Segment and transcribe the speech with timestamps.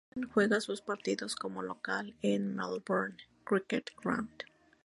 [0.09, 4.45] Richmond juega sus partidos como local en Melbourne Cricket Ground.